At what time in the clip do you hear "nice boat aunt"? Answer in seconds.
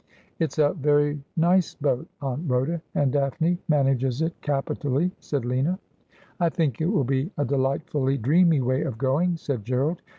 1.37-2.49